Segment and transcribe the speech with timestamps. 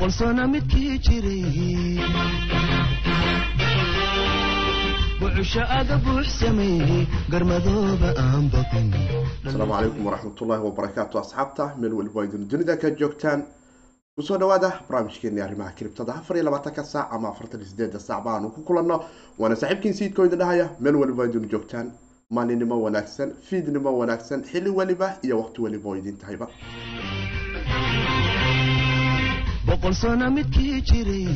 [0.00, 2.00] boqol sano midkii jiray
[5.20, 8.88] bucusho aga buux sameeyey garmadooba aan baqin
[9.46, 13.44] asalaamu calaykum waraxmatullaahi wabarakaatu asxaabta meel weliba idin dunida ka joogtaan.
[14.16, 18.50] Kusoo dhawaada barnaamijkeeni arrimaha kiribtada afar iyo labaatanka saac ama afartan iyo sideeda saac baanu
[18.54, 19.04] ku kulanno.
[19.38, 21.92] Waana saaxiibkiin siidkoo idin dhahaya meel weliba idin joogtaan.
[22.30, 26.46] Maalinimo wanaagsan fiidnimo wanaagsan xilli weliba iyo waqti weliba oo idin tahayba
[29.70, 31.26] boqol sano midkii jiray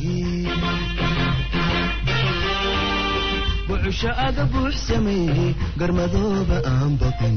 [3.67, 7.35] bucusho aga buux sameeyey garmadooba aan baqin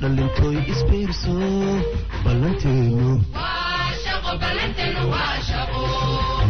[0.00, 1.34] dhallintooy isbiirso
[2.24, 3.10] ballanteenu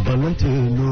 [0.06, 0.90] ballanteenu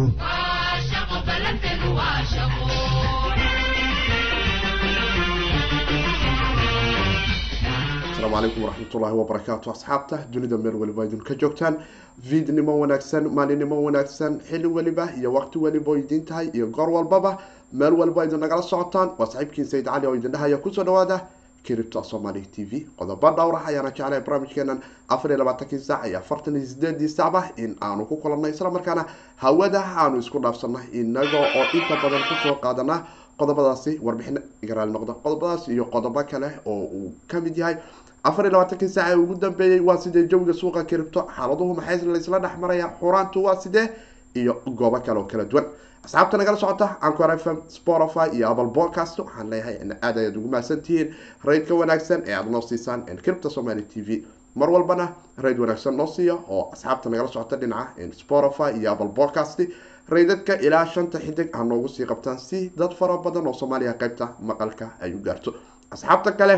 [8.22, 11.76] asalaamu calaykum waraxmatullaahi wabarakaatu asxaabta dunida meel weliba idin ka joogtaan
[12.30, 17.38] viidnimo wanaagsan maalinimo wanaagsan xilli weliba iyo waqti weliba oo idin tahay iyo goor walbaba
[17.72, 19.10] meel walba idin nagala socotaan.
[19.18, 21.26] Waa saaxiibkiin sayid cali oo idin dhahaya ku soo dhawaada
[21.64, 22.86] kiribta somali t v.
[22.98, 27.50] Qodobo dhowr ah ayaana jeclay barnaamijkeenan afar iyo labaatankii saac iyo afartan iyo sideedii saacba
[27.56, 29.04] in aanu ku kulanay islamarkaana
[29.36, 33.02] hawada aanu isku dhaafsanay inaga oo inta badan ku soo qaadana
[33.38, 35.14] qodobadaasi warbixino garaali noqda.
[35.24, 37.76] Qodobadaas iyo qodobo kale oo uu ka mid yahay
[38.24, 42.38] afar iyo labaatankii saac ee ugu dambeeyey waa sidee jawiga suuqa kiribto xaaladuhu maxay laysla
[42.38, 42.86] dhex maraya?
[43.00, 43.86] Xuraantu waa sidee?
[44.34, 45.66] Iyo goobo kale oo kala duwan.
[46.04, 50.48] Asxaabta nagala socota ancor fm spotify iyo apple podcast waxaan leeyahay in aad ayaad ugu
[50.48, 54.24] mahadsantihiin raydka wanaagsan ee aada noo siisaan kiribta somali t v.
[54.54, 59.60] Mar walbana rayd wanaagsan noo siiya oo asxaabta nagala socota dhinaca spotify iyo apple podcast
[60.08, 62.38] raydadka ilaa shanta xidig ha noogu sii qabtaan.
[62.38, 65.54] Si dad fara badan oo soomaaliya qeybta maqalka ay u gaarto.
[65.90, 66.56] Asxaabta kale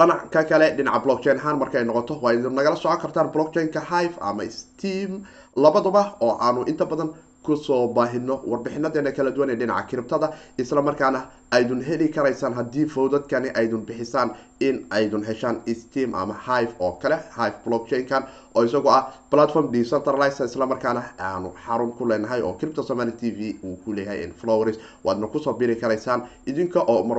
[0.00, 5.10] dhanaca kale dhinaca blockchain ahaan markay noqoto waa nagala socon kartaan blockchainka hive ama steam.
[5.56, 7.10] Labaduba oo aanu inta badan
[7.42, 10.28] ku soo baahino warbixinadeena kala duwan ee dhinaca kiribtada
[10.62, 11.20] isla markaana
[11.56, 14.30] aydun heli karaysaan haddii fowdadkani aydun bixisaan
[14.60, 18.22] in aydun heshaan steam ama hive oo kale hive blockchainkan
[18.54, 23.30] oo isagoo ah platform decentralize isla markaana aanu xarun ku leenahay oo kiribta somali t
[23.38, 27.18] v uu ku leeyahay flowers waadna ku soo biri karaysaan idinka oo mar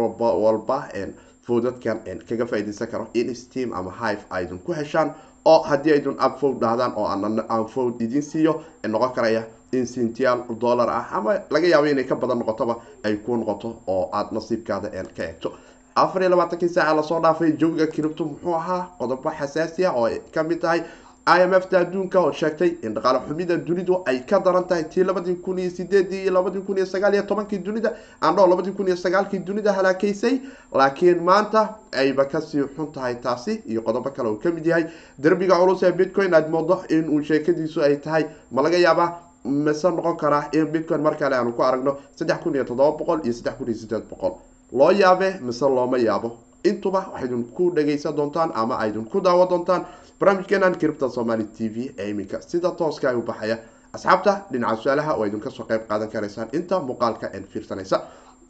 [1.47, 5.11] walba fowdadkan kaga faaideysan karo in steam ama hive aydun ku heshaan
[5.45, 10.89] oo haddii aydun upfowd dhahdaan oo aan fowd idin siiyo noqon karaya in sintiyaal dollar
[10.89, 15.23] ah ama laga yaabo inay ka badan noqotoba ay ku noqoto oo aada nasiibkaada ka
[15.23, 15.51] eegto.
[15.95, 20.05] Afar iyo labaatankii saaca la soo dhaafay jawiga kiribto muxuu ahaa qodobo xasaasi ah oo
[20.05, 20.81] ay ka mid tahay
[21.25, 24.83] i m f ta adduunka oo sheegtay in dhaqaale xumida dunidu ay ka daran tahay
[24.89, 28.71] tii labadii kun iyo sideedii iyo labadii kun iyo sagaal iyo tobankii dunida andhoo labadii
[28.73, 30.41] kun iyo sagaalkii dunida halaakeysay.
[30.73, 34.85] Laakiin maanta ayba ka sii xun tahay taasi iyo qodobo kale uu ka mid yahay.
[35.19, 38.25] Derbiga culus ee bitcoin aad moodo inuu sheekadiisu ay tahay.
[38.51, 39.13] Ma laga yaabaa
[39.45, 43.19] mise noqon karaa in bitcoin mar kale aanu ku aragno saddex kun iyo toddoba boqol
[43.23, 44.33] iyo saddex kun iyo sideed boqol.
[44.73, 46.37] Loo yaabe mise looma yaabo.
[46.63, 49.81] Intuba waxaydun ku dhagaysan doontaan ama aydun ku daawa doontaan
[50.21, 52.41] barnaamijkeenan kiribta somali t v ee iminka.
[52.41, 53.57] Sida tooska ay u baxaya
[53.93, 58.01] asxaabta dhinaca su'aalaha oo aydun ka soo qayb qaadan karaysaan inta muuqaalka en fiirsanaysa.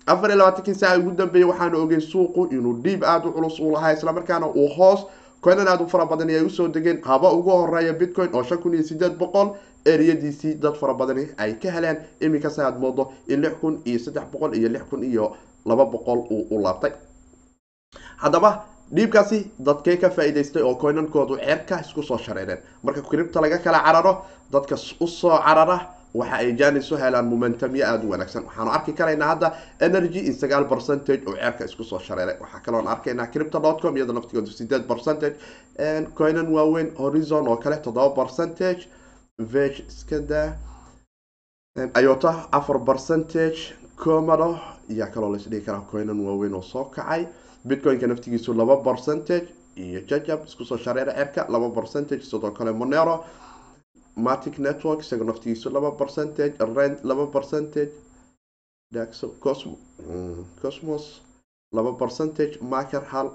[0.08, 3.72] Afar iyo labaatankii saaca ugu dambeeyay waxaanu ogey suuqu inuu dhiib aada u culus uu
[3.72, 5.06] lahaa islamarkaana uu hoos
[5.42, 8.58] coinan aada u fara badani ay u soo degeen haba ugu horreeya bitcoin oo shan
[8.58, 9.56] kun iyo sideed boqol
[9.86, 14.24] eriyadiisii dad fara badani ay ka heleen iminkase aad moodo in lix kun iyo saddex
[14.34, 16.92] boqol iyo lix kun iyo laba boqol uu u laabtay.
[18.18, 18.66] Haddaba
[18.96, 22.60] dhiibkaasi dadkee ka faa-iideystay oo coinankoodu ceerka isku soo shareereen.
[22.84, 24.14] Marka kiribta laga kala cararo
[24.52, 25.78] dadka u soo carara
[26.14, 28.44] waxa ay janis u helaan momentumyo aada u wanaagsan.
[28.46, 32.88] Waxaanu arki karaynaa hadda energy in sagaal percentage oo ceerka isku soo shareeray waxaa kaloon
[32.88, 35.36] arkaynaa cripto dot com iyadoo naftigoodu sideed percentage.
[36.18, 38.88] Coinan waaweyn horizon oo kale toddoba percentage.
[39.54, 40.54] Veg iskada
[41.94, 43.74] ayota afar percentage.
[44.04, 44.60] Comado
[44.90, 47.26] ayaa kaloo laisdhigi karaa coinan waaweyn oo soo kacay
[47.68, 53.16] bitcoinka naftigiisu laba percentage iyo jajab iskusoo shareera cerka laba percentage sidoo kale monero.
[54.16, 57.92] Matic network isaga naftigiisu laba percentage rent laba percentage
[60.62, 61.22] cosmos
[61.74, 63.32] laba percentage marker hal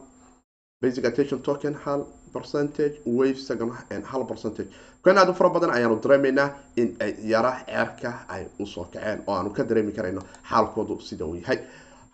[0.82, 3.74] basic attention token hal percentage wave isagana
[4.12, 4.68] hal percentage.
[5.04, 9.22] Kan aad u fara badan ayaanu dareemaynaa in ay yara ceerka ay u soo kaceen
[9.26, 11.58] oo aanu ka dareemi karayno xaalkoodu sida uu yahay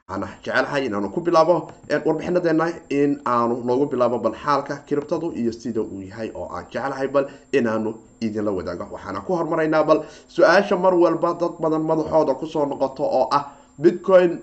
[0.09, 1.69] waxaana jecelahay inaanu ku bilaabo
[2.05, 7.09] warbixinadeena in aanu noogu bilaabo bal xaalka kiribtadu iyo sida uu yahay oo aan jecelahay
[7.09, 8.89] bal inaanu idinla wadaago.
[8.91, 13.47] Waxaana ku hormaraynaa bal su'aasha mar walba dad badan madaxooda ku soo noqoto oo ah
[13.79, 14.39] bitcoin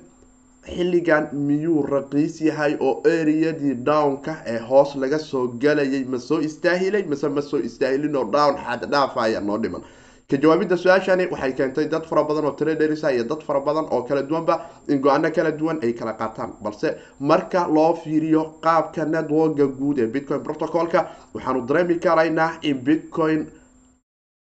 [0.63, 6.03] xilligan miyuu raqiis yahay oo eriyadii downka ee hoos laga soo galayay?
[6.06, 7.03] Ma soo istaahilay?
[7.03, 9.81] Mase ma soo istaahilin oo down xad dhaafaya noo dhiman
[10.29, 14.01] ka jawaabidda su'aashani waxay keentay dad fara badan oo traderisa iyo dad fara badan oo
[14.03, 14.55] kala duwanba
[14.87, 16.51] in go'aano kala duwan ay kala qaataan.
[16.61, 23.47] Balse marka loo fiiriyo qaabka networka guud ee bitcoin protocolka waxaanu dareemi karaynaa in bitcoin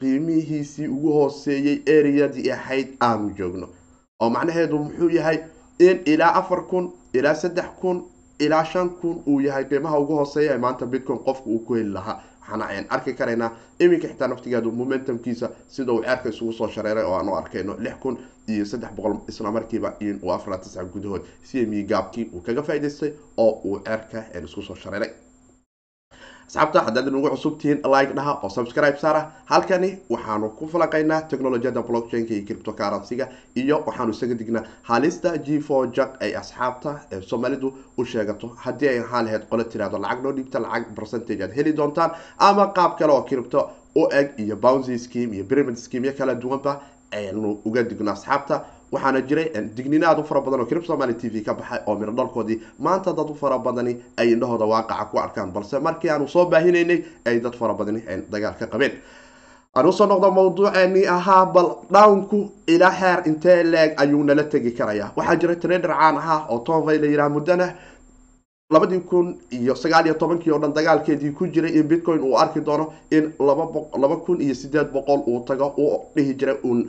[0.02, 3.68] qiimihiisii ugu hooseeyey ereyadii ahayd aanu joogno.
[4.22, 5.38] Oo macnaheedu muxuu yahay
[5.80, 8.04] in ilaa afar kun ilaa saddex kun
[8.40, 11.90] ilaa shan kun uu yahay qiimaha ugu hooseeya ee maanta bitcoin qofka uu ku heli
[11.94, 17.04] lahaa waxaana aan arki karaynaa iminka xitaa naftigeedu momentumkiisa sida uu ceerka isugu soo shareeray
[17.04, 20.84] oo aan u arkayno lix kun iyo saddex boqol isla markiiba in uu afar tisca
[20.84, 21.22] gudahood.
[21.52, 25.10] Cme gaabkii uu kaga faa'idaystay oo uu ceerka isku soo shareeray
[26.56, 29.32] asxaabta haddaad inagu cusubtihiin like dhaha oo subscribe saara.
[29.46, 35.88] Halkani waxaanu ku falaqaynaa technolojiyada blockchainka iyo cryptocurrency-ga iyo waxaanu isaga dignaa halista g for
[35.92, 38.48] jack ay asxaabta ee soomaalidu u sheegato.
[38.64, 42.68] Haddii ay ahaan lahayd qole tirahdo lacag noo dhiibta lacag percentage aad heli doontaan ama
[42.78, 46.80] qaab kale oo crypto u eg iyo bouncy scheme iyo pyramid scheme kala duwanba
[47.12, 51.30] aynu uga digno asxaabta waxaana jiray digniino aad u fara badan oo crip somaly t
[51.30, 55.18] v ka baxay oo miro dhalkoodii maanta dad u fara badani ay indhahooda waaqaca ku
[55.20, 58.02] arkaan balse markii aanu soo baahinaynay ay dad fara badani
[58.32, 58.92] dagaal ka qabeen.
[59.76, 64.72] Aan u soo noqdo mawduuceeni ahaa bal dhawnku ilaa xeer intee leeg ayuu nala tegi
[64.72, 65.12] karayaa.
[65.18, 67.68] Waxaa jira trader caan ahaa oo tonvay la yidhaha muddana
[68.74, 72.62] labadii kun iyo sagaal iyo tobankii oo dhan dagaalkeedii ku jiray in bitcoin uu arki
[72.62, 76.80] doono in laba kun iyo sideed boqol uu tago uu dhihi jiray uun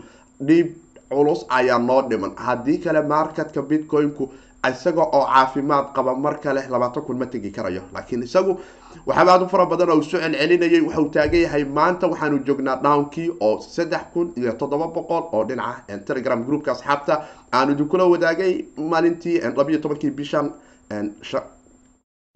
[0.46, 0.69] dhiib
[1.11, 4.29] culus ayaa noo dhiman haddii kale marketka bitcoin-ku
[4.70, 7.82] isaga oo caafimaad qaba mar kale labaatan kun ma tegi karayo.
[7.94, 8.58] Laakiin isagu
[9.06, 13.29] waxaaba aad u fara badan oo isu celcelinayay waxauu taagan yahay maanta waxaanu joognaa dhownkii
[13.41, 15.99] oo saddex kun iyo toddoba boqol oo dhinaca.
[16.06, 20.50] Telegram groupka asxaabta aanu idinkula wadaagay maalintii labayo tobankii bishan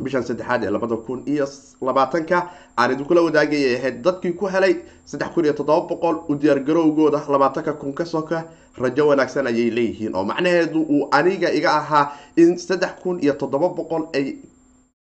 [0.05, 1.47] bishan saddexaad ee labada kun iyo
[1.89, 2.39] labaatanka
[2.79, 4.75] aan idinkula wadaagayay ahayd dadkii ku helay
[5.05, 8.45] saddex kun iyo toddoba boqol u diyaargarowgooda labaatanka kun ka soka
[8.83, 12.05] rajo wanaagsan ayay leeyihiin oo macnaheedu uu aniga iga ahaa
[12.37, 14.27] in saddex kun iyo toddoba boqol ay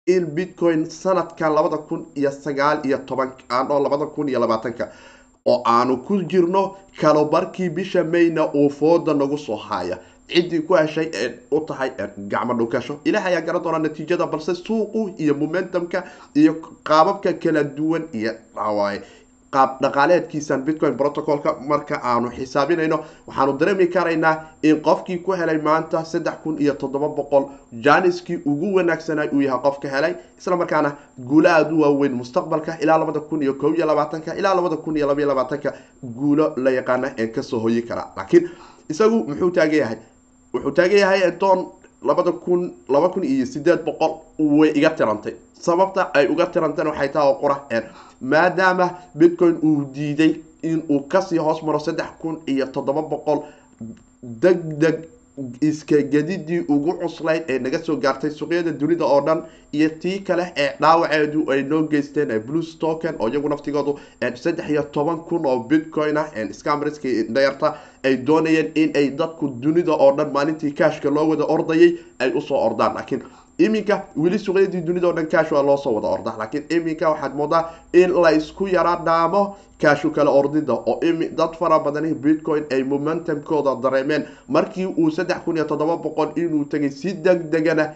[0.08, 3.30] in bitcoin sanadkan labada kun iyo sagaal iyo toban
[3.72, 4.90] oo labada kun iyo labaatanka
[5.46, 9.98] oo aanu ku jirno kalobarkii bisha mayna uu fooda nagu soo haaya.
[10.32, 11.90] Ciddii ku heshay ee u tahay
[12.32, 16.04] gacmo dhukasho ilaah ayaa garan doona natiijada balse suuqu iyo momentumka
[16.36, 16.54] iyo
[16.84, 18.32] qaababka kala duwan iyo
[19.56, 26.04] qaab dhaqaaleedkiisan bitcoin protocolka marka aanu xisaabinayno waxaanu dareemi karaynaa in qofkii ku helay maanta
[26.12, 27.44] saddex kun iyo toddoba boqol
[27.86, 30.92] janiskii ugu wanaagsanay uu yahay qof ka helay isla markaana
[31.30, 34.98] guulo aada u waaweyn mustaqbalka ilaa labada kun iyo kob iyo labaatanka ilaa labada kun
[34.98, 35.74] iyo labaiyo labaatanka
[36.04, 38.50] guulo la yaqaana een ka soo hoyi karaa laakiin
[38.90, 39.98] isagu muxuu taagan yahay?
[40.54, 41.60] Wuxuu taagan yahay doon
[42.02, 45.36] labada kun laba kun iyo sideed boqol way iga tirantay.
[45.54, 47.56] Sababta ay uga tirantana waxay taha oo qura
[48.22, 53.40] maadaama bitcoin uu diiday in uu ka sii hoos maro saddex kun iyo toddoba boqol
[54.22, 54.96] deg deg
[55.62, 59.44] iska gedidii ugu cuslayd ee naga soo gaartay suuqyada dunida oo dhan
[59.74, 63.94] iyo tii kale ee dhaawaceedu ay noo geysteen blues token oo iyagu naftigoodu
[64.44, 67.04] saddex iyo toban kun oo bitcoin ah scamrisk
[67.36, 72.32] dhayarta ay doonayeen in ay dadku dunida oo dhan maalintii kashka loo wada ordayay ay
[72.36, 72.94] u soo ordaan.
[72.96, 73.24] Laakiin
[73.66, 77.64] iminka weli suuqyadii dunida o dhan kash waa loosoo wada orda laakiin iminka waxaad moodaa
[77.94, 79.42] in la isku yara dhaamo
[79.82, 81.00] kaashu kale ordida oo
[81.38, 84.26] dad fara badani bitcoin ay momentumkooda dareemeen.
[84.48, 87.94] Markii uu saddex kun iyo toddoba boqol inuu tegay si deg degana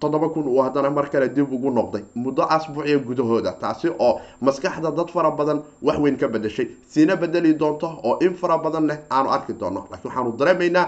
[0.00, 2.02] toddoba kun uu haddana mar kale dib ugu noqday.
[2.14, 7.54] Muddo asbuuciya gudahooda taasi oo maskaxda dad fara badan wax weyn ka bedeshay sina bedeli
[7.54, 9.84] doonto oo in fara badanna aanu arki doono.
[9.90, 10.86] Laakiin waxaanu dareemaynaa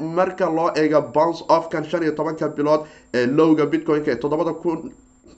[0.00, 2.80] marka loo eego bounce offkan shan iyo tobanka bilood
[3.14, 4.90] ee lowga bitcoin-ka ee toddobada kun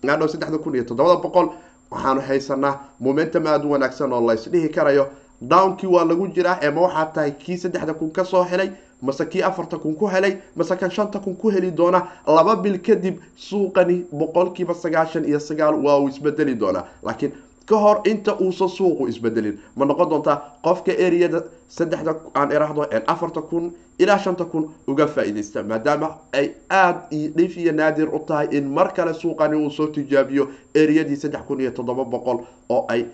[0.09, 1.49] adhow saddexda kun iyo toddobada boqol
[1.91, 5.07] waxaanu haysanaa momentum aada u wanaagsan oo laysdhihi karayo.
[5.43, 8.71] Downkii waa lagu jiraa ee waxaa tahay kii saddexda kun ka soo helay
[9.03, 12.79] mase kii afarta kun ku helay mase kan shanta kun ku heli doona laba bil
[12.79, 17.33] kadib suuqani boqolkiiba sagaashan iyo sagaal waa uu isbedeli doonaa laakiin
[17.67, 23.41] ka hor inta uusan suuqu isbedelin ma noqon doontaa qofka ereyada saddexda aan irahdo afarta
[23.43, 28.67] kun ilaa shanta kun uga faa-idaysta maadaama ay aada dhif iyo naadir u tahay in
[28.69, 32.39] mar kale suuqani uu soo tijaabiyo ereyadii saddex kun iyo toddoba boqol
[32.69, 33.05] oo ay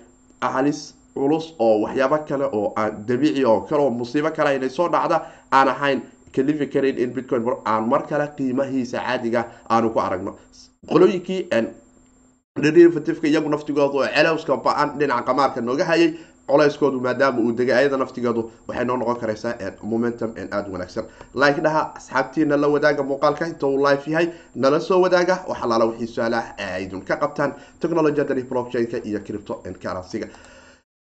[0.40, 4.88] halis culus oo waxyaabo kale oo aan dabiici oo kale oo musiibo kale inay soo
[4.94, 5.16] dhacda
[5.52, 6.00] aan ahayn
[6.34, 10.32] kalifi karin in bitcoin aan mar kale qiimahiisa caadiga aanu ku aragno.
[10.90, 11.40] Qolooyinkii
[12.62, 16.10] derivativeka iyagu naftigooda oo celowska ba'an dhinaca qamaarka nooga hayay
[16.48, 21.04] culeyskoodu maadaama uu degay ayada naftigeedu waxay noo noqon karaysaa momentum aada wanaagsan.
[21.34, 26.06] Like dhaha asxaabtiina la wadaaga muuqaalka inta uu live yahay nala soo wadaaga waxalaala wixii
[26.14, 30.28] su'aalaha aydun ka qabtaan technologiyadani blockchain-ka iyo cripto currency-ga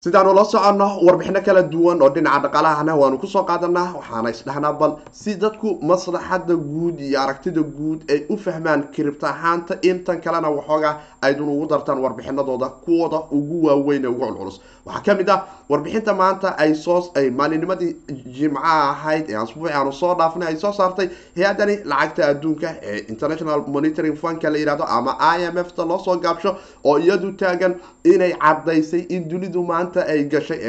[0.05, 4.73] sidaanu la soconno warbixino kala duwan oo dhinaca dhaqaalahana waanu ku soo qaadanaa waxaana isdhahnaa
[4.81, 9.79] bal si dadku maslaxada guud iyo aragtida guud ay u fahmaan kiribta ahaanta.
[9.91, 10.95] Intan kalena waxoogaa
[11.27, 15.39] aydun ugu dartaan warbixinadooda kuwooda ugu waaweyn ee ugu culculus waxaa ka mid ah
[15.71, 16.99] warbixinta maanta ay soo
[17.41, 17.91] maalinimadii
[18.39, 23.61] jimcaha ahayd ee asbuuci aanu soo dhaafnay ay soo saartay hay'adani lacagta adduunka ee international
[23.77, 27.75] monitoring fundka la yihahdo ama i m f ta loo soo gaabsho oo iyadu taagan
[28.15, 30.61] inay cadaysay in dunidu maanta ay gashay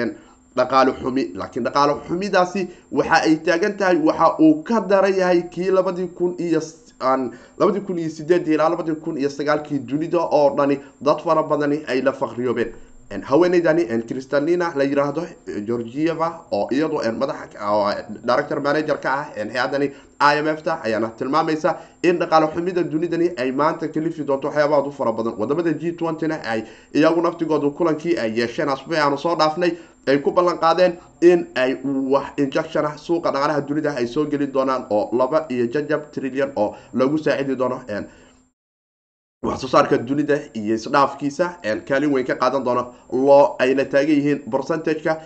[0.57, 1.23] dhaqaalo xumi.
[1.39, 2.61] Laakiin dhaqaalo xumidaasi
[2.97, 6.61] waxa ay taagan tahay waxa uu ka daran yahay kii labadii kun iyo
[7.59, 11.83] labadii kun iyo sideedii ilaa labadii kun iyo sagaalkii dunida oo dhani dad fara badani
[11.87, 12.73] ay la fakriyoobeen
[13.21, 15.23] haweeneydani cristalina la yiraahdo
[15.65, 17.49] georgieva oo iyadu madax
[18.25, 23.27] director manager ka ah hay'adani i m f ta ayaana tilmaamaysa in dhaqaalo xumida dunidani
[23.37, 25.33] ay maanta kalifi doonto waxyaabahaad u fara badan.
[25.37, 29.71] Wadamada g twentyna ay iyagu naftigoodu kulankii ay yeesheen asbuuci aanu soo dhaafnay
[30.07, 31.75] ay ku ballan qaadeen in ay
[32.13, 36.51] wax injection ah suuqa dhaqaalaha dunida ay soo geli doonaan oo laba iyo jajab trillion
[36.55, 37.79] oo lagu saacidi doono
[39.43, 41.47] wax saarka dunida iyo isdhaafkiisa
[41.87, 45.17] kaalin weyn ka qaadan doona loo ayna taagan yihiin percentage-ka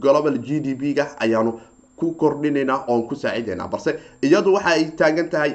[0.00, 1.60] global g d p ga ayaanu
[1.96, 3.90] ku kordhinaynaa oon ku saacidaynaa balse
[4.22, 5.52] iyadu waxa ay taagan tahay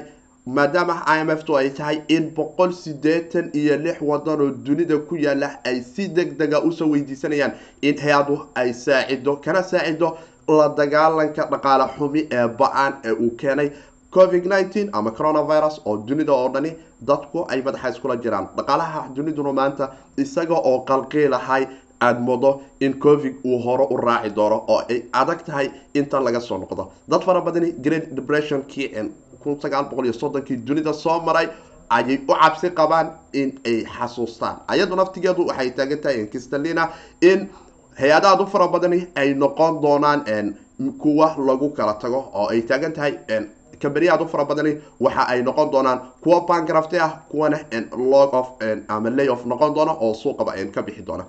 [0.56, 5.16] maadaama i f tu ay tahay in boqol sideetan iyo lix wadan oo dunida ku
[5.16, 7.52] yaalla ay si deg dega u soo weydiisanayaan
[7.82, 10.16] in hay'adu ay saacido kana saacido
[10.48, 13.68] la dagaalanka dhaqaale xumi ee ba'an ee uu keenay
[14.10, 18.48] covid nineteen ama coronavirus oo dunida oo dhani dadku ay madaxa iskula jiraan.
[18.56, 21.66] Dhaqaalaha duniduna maanta isaga oo qalqiilahay
[22.00, 26.40] aada moodo in covid uu hore u raaci doono oo ay adag tahay intan laga
[26.40, 26.88] soo noqdo.
[27.08, 28.88] Dad fara badani great depressionkii
[29.42, 31.48] kun sagaal boqol iyo soddonkii dunida soo maray
[31.90, 34.56] ayay u cabsi qabaan in ay xasuustaan.
[34.68, 36.88] Ayadu naftigeedu waxay taagan tahay kistalina
[37.20, 37.48] in
[37.98, 40.54] hay'adahaad u fara badani ay noqon doonaan
[40.98, 43.14] kuwa lagu kala tago oo ay taagan tahay
[43.82, 47.58] kaberiyaad u fara badani waxa ay noqon doonaan kuwa bangrafti ah kuwana
[47.96, 48.48] log of
[48.88, 51.24] ama lay of noqon doona oo suuqaba ka bixi doona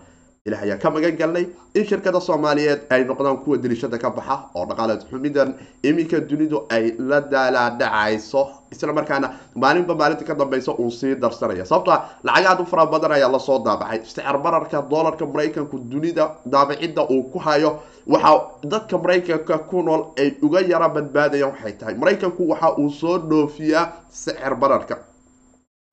[0.47, 4.65] ilah ayaa ka magan galnay in shirkada soomaaliyeed ay noqdaan kuwa dilishada ka baxa oo
[4.65, 5.53] dhaqaaleed xumidan
[5.83, 11.91] iminka dunidu ay la daalaadhacayso isla markaana maalinba maalinta ka dambeysa uu sii darsanaya sababto
[11.91, 13.99] a lacagaad u fara badan ayaa la soo daabacay.
[14.05, 20.37] Sicir bararka doolarka maraykanku dunida daabicidda uu ku hayo waxa dadka maraykanka ku nool ay
[20.41, 21.95] uga yara badbaadayaan waxay tahay.
[21.95, 24.97] Maraykanku waxa uu soo dhoofiyaa sicir bararka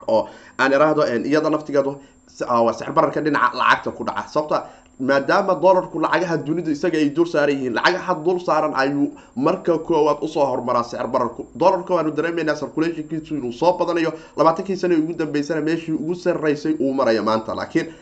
[0.04, 1.96] oo aan iraahdo iyada naftigeedu
[2.28, 4.28] sicir bararka dhinaca lacagta ku dhaca.
[4.28, 4.66] Sababta
[5.00, 10.18] maadaama dolarku lacagaha dunida isaga ay dul saaran yihiin lacagaha dul saaran ayuu marka koowaad
[10.22, 11.46] u soo horumaraa sicir bararku.
[11.54, 16.92] Dolarka waanu dareemeynaa circulationkiisu inuu soo badanayo labaatankii sana ugu dambeysana meeshii ugu sarreysay uu
[16.92, 17.54] maraya maanta.
[17.54, 17.92] Laakiin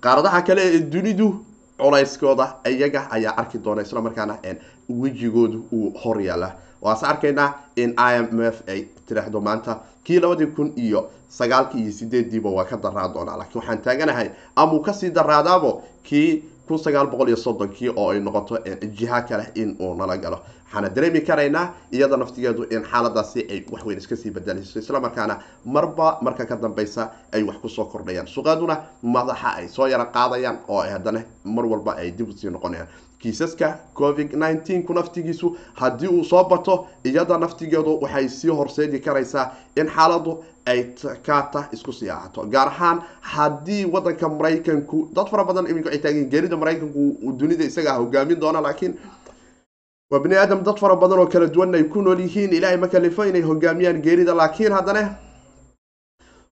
[0.00, 1.44] qaaradaha kale ee dunidu
[1.78, 4.38] culayskooda iyaga ayaa arki doona isla markaana
[4.88, 8.80] wejigoodu uu hor yaalla waase arkaynaa in i m f ay
[9.12, 13.36] tiraahdo maanta kii labadii kun iyo sagaalkii iyo sideediiba waa ka daraa doonaa.
[13.36, 18.20] Laakiin waxaan taaganahay amuu ka sii daraadaabo kii kun sagaal boqol iyo soddonkii oo ay
[18.20, 18.58] noqoto
[18.98, 20.38] jiha kale in uu nala galo.
[20.72, 26.56] Waxaana dareemi karaynaa iyada naftigeedu in xaaladaasi ay waxweyn iskasii bedelayso islamarkaana marba marka ka
[26.56, 28.26] dambeysa ay wax ku soo kordhayaan.
[28.26, 32.88] Suqaaduna madaxa ay soo yaro qaadayaan oo haddana mar walba ay dib u sii noqonayaan
[33.22, 39.46] kiisaska covid nineteen ku naftigiisu haddii uu soo bato iyada naftigeedu waxay sii horseedi karaysaa
[39.76, 40.82] in xaaladu ay
[41.26, 46.28] kaata isku sii ahato gaar ahaan haddii wadanka maraykanku dad fara badan iminka waxay taageen
[46.30, 48.94] geerida maraykanku dunida isagaa hogaamin doona laakiin
[50.10, 52.52] waa bini aadam dad fara badan oo kala duwan ay ku nool yihiin.
[52.52, 55.02] Ilaahay ma kalifo inay hogaamiyaan geerida laakiin haddana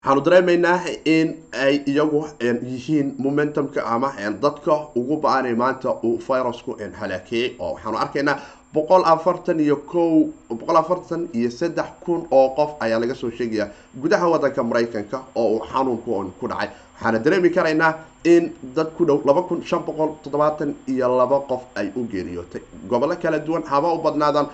[0.07, 7.57] waxaanu dareemaynaa in ay iyagu yihiin momentumka ama dadka ugu ba'anay maanta uu virusku halaakeeyey
[7.59, 8.37] oo waxaanu arkaynaa
[8.75, 10.03] boqol afartan iyo ko
[10.51, 13.69] boqol afartan iyo saddex kun oo qof ayaa laga soo sheegaya
[14.03, 16.69] gudaha wadanka maraykanka oo uu xanuunku ku dhacay.
[16.95, 17.93] Waxaana dareemi karaynaa
[18.25, 22.63] in dad ku dhow laba kun shan boqol toddobaatan iyo laba qof ay u geeriyootay.
[22.89, 24.47] Gobollo kala duwan haba u badnaadaan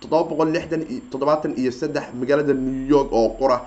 [0.00, 3.60] toddoba boqol lixdan toddobaatan iyo saddex magaalada new york oo qura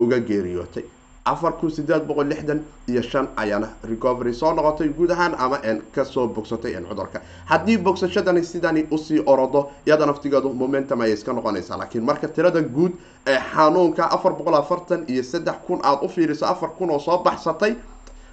[0.00, 0.84] uga geeriyootay.
[1.24, 5.58] Afar kun sideed boqol lixdan iyo shan ayaana recovery soo noqotay guud ahaan ama
[5.94, 7.20] ka soo bogsatay cudurka.
[7.46, 11.78] Haddii bogsashadani sidani u sii orodo iyada naftigeedu momentum ayay iska noqonaysaa.
[11.78, 12.92] Laakiin marka tirada guud
[13.26, 17.18] ee xanuunka afar boqol afartan iyo saddex kun aada u fiiriso afar kun oo soo
[17.24, 17.74] baxsatay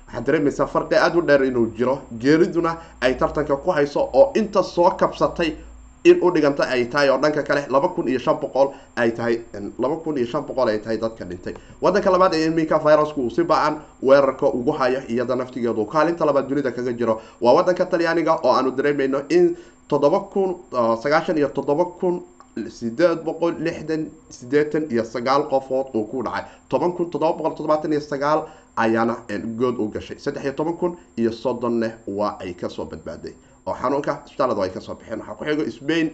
[0.07, 2.01] waxaad dareemaysaa farqi aada u dheer inuu jiro.
[2.19, 5.55] Geeriduna ay tartanka ku hayso oo inta soo kabsatay
[6.03, 9.41] in u dhiganta ay tahay oo dhanka kale laba kun iyo shan boqol ay tahay
[9.79, 11.53] laba kun iyo shan boqol ay tahay dadka dhintay.
[11.81, 15.85] Wadanka labaad ee iminka virusku uu si ba'an weerarka ugu hayo iyada naftigeedu.
[15.85, 17.21] Kaalinta labaad dunida kaga jiro.
[17.41, 19.55] Waa wadanka talyaaniga oo aanu dareemayno in
[19.87, 20.55] toddoba kun
[21.03, 22.21] sagaashan iyo toddoba kun
[22.69, 26.43] sideed boqol lixdan sideetan iyo sagaal qofood uu ku dhacay.
[26.69, 29.15] Toban kun toddoba boqol toddobaatan iyo sagaal ayaana
[29.59, 30.17] good u gashay.
[30.19, 33.33] Saddex iyo toban kun iyo soddonne waa ay ka soo badbaaday
[33.67, 35.19] oo xanuunka isbitaalada ay ka soo baxeen.
[35.19, 36.07] Waxaa ku xigo spain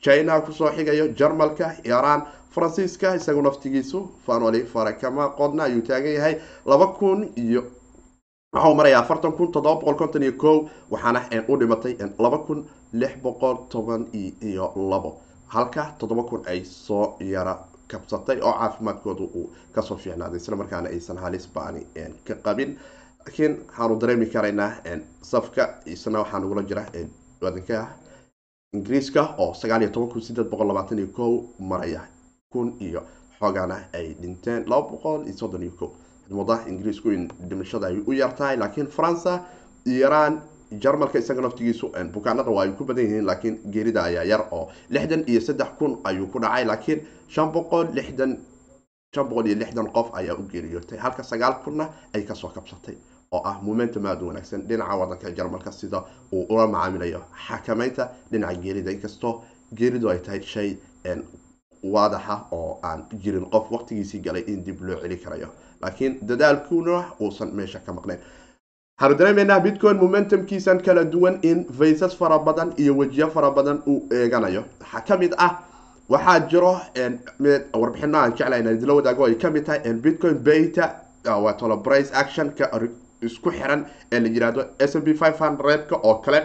[0.00, 2.22] china ku soo xigayo jarmalka iran
[2.54, 6.34] faransiiska isagu naftigiisu fanoli farakama qodna ayuu taagan yahay.
[6.66, 7.62] Laba kun iyo
[8.54, 13.12] waxau maraya afartan kun toddoba boqol konton iyo ko waxaana u dhimatay laba kun lix
[13.22, 15.20] boqol toban iyo labo.
[15.48, 20.88] Halka toddoba kun ay soo yara kabsatay oo caafimaadkooda uu ka soo fiicnaaday isla markaana
[20.88, 21.82] aysan halis ba'ani
[22.26, 22.76] ka qabin
[23.26, 24.72] laakiin waxaanu dareemi karaynaa
[25.22, 26.84] safka isna waxaa nagula jira
[27.42, 27.86] wadanka
[28.74, 31.24] ingiriiska oo sagaal iyo toban kun sideed boqol labaatan iyo ko
[31.58, 32.02] maraya
[32.52, 33.02] kun iyo
[33.38, 35.86] xoogana ay dhinteen laba boqol iyo soddon iyo ko
[36.30, 39.32] muddaha ingiriisku in dhimashada ay u yartahay laakiin faransa
[39.86, 40.40] iran
[40.82, 45.24] jarmalka isaga naftigiisu bukaanada waa ay ku badan yihiin laakiin geerida ayaa yar oo lixdan
[45.26, 48.38] iyo saddex kun ayuu ku dhacay laakiin shan boqol lixdan
[49.18, 50.98] boqol iyo lixdan qof ayaa u geeriyootay.
[50.98, 52.94] Halka sagaal kunna ay ka soo kabsatay
[53.32, 54.62] oo ah momentum aada wanaagsan.
[54.68, 56.02] Dhinaca wadanka jarmalka sida
[56.32, 58.90] uu ula macaamilayo xakameynta dhinaca geerida.
[58.92, 59.42] Inkastoo
[59.74, 60.76] geeridu ay tahay shay
[61.82, 65.48] waadaxa oo aan jirin qof waqtigiisii galay in dib loo celi karayo.
[65.82, 68.18] Laakiin dadaalkuna uusan meesha ka maqnayn.
[69.00, 74.06] Waxaanu dareemaynaa bitcoin momentumkiisan kala duwan in faysas fara badan iyo wejiyo fara badan uu
[74.12, 74.64] eeganayo.
[74.80, 75.58] Waxaa ka mid ah
[76.12, 76.72] waxaa jiro
[77.80, 80.86] warbixino aan jeclayn idila wadaago ay ka mid tahay bitcoin beta
[81.24, 82.64] waa tolo brace actionka
[83.22, 86.40] isku xiran ee la yiraahdo s m b five hundredka oo kale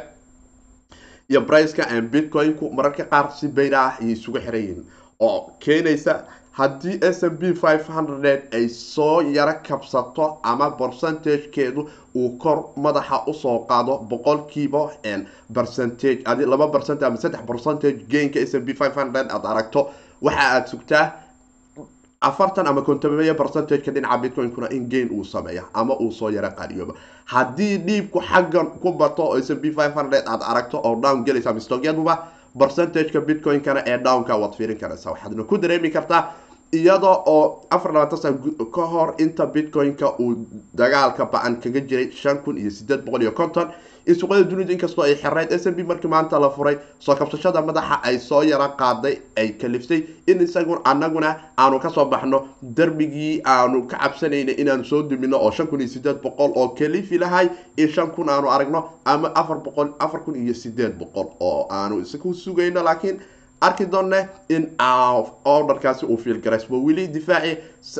[1.29, 4.83] iyo briceka bitcoinku mararka qaar si beta ah ayay isugu xiran yihiin
[5.19, 12.29] oo keenaysa haddii s m b five hundred ay soo yaro kabsato ama percentagekeedu uu
[12.37, 14.89] kor madaxa u soo qaado boqolkiiba
[15.53, 19.89] percentage laba percent ama saddex percentage gainka s m b five hundred aada aragto
[20.21, 21.05] waxa aada sugtaa
[22.21, 26.93] afartan ama kontomeeya percentageka dhinaca bitcoinkuna in gain uu sameeya ama uu soo yaro qaariyooba
[27.25, 31.23] haddii dhiibku xaggan ku bato oo s m b five hundred aada aragto oo down
[31.25, 32.27] gelaysa mistogyaduba
[32.59, 35.11] percentageka bitcoinkana ee downka waad fiirin karaysaa.
[35.11, 36.21] Waxaadna ku dareemi kartaa
[36.73, 38.37] iyada oo afar labaatan sana
[38.75, 40.35] ka hor inta bitcoin-ka uu
[40.73, 43.67] dagaalka ba'an kaga jiray shan kun iyo sideed boqol iyo konton
[44.07, 47.61] in suuqyada dunida inkastoo ay xirayd s m b markii maanta la furay soo kabsashada
[47.61, 53.41] madaxa ay soo yaro qaaday ay kaliftay in isagu anaguna aanu ka soo baxno darbigii
[53.45, 57.49] aanu ka cabsanayna inaanu soo dumino oo shan kun iyo sideed boqol oo kalifi lahay
[57.77, 62.01] in shan kun aanu aragno ama afar boqol afar kun iyo sideed boqol oo aanu
[62.01, 63.17] isaku sugayno laakiin
[63.61, 64.67] arki doonne in
[65.45, 67.57] orderkaasi uu fiilgaraysmo weli difaaci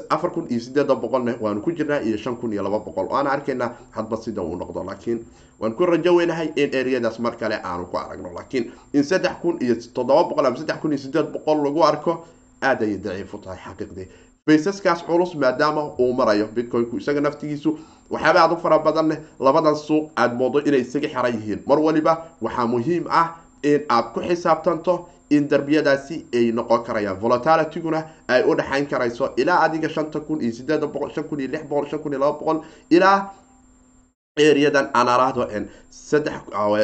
[0.10, 3.08] afar kun iyo sideeda boqolne waanu ku jirnaa iyo shan kun iyo laba boqol.
[3.10, 5.26] Waana arkaynaa hadba sida uu noqdo laakiin
[5.60, 8.34] waan ku rajo weynahay in ereyadaas mar kale aanu ku aragno.
[8.34, 12.26] Laakiin in saddex kun iyo toddoba boqol ama saddex kun iyo sideed boqol lagu arko
[12.62, 14.08] aad ayay daciif u tahay xaqiiqdii
[14.48, 17.80] baysaskaas culus maadaama uu marayo bitcoinku isaga naftigiisu
[18.12, 21.64] waxyaaba aad u fara badanne labadan suuq aada moodo inay isaga xiran yihiin.
[21.66, 27.18] Mar waliba waxaa muhiim ah in aad ku xisaabtanto in darbiyadaasi ay noqon karayaan.
[27.22, 31.50] Volotalityguna ay u dhexayn karayso ilaa adiga shanta kun iyo sideeda boqol shan kun iyo
[31.52, 33.34] lix boqol shan kun iyo laba boqol ilaa
[34.38, 35.48] eriyadan aan araahdo
[35.90, 36.34] saddex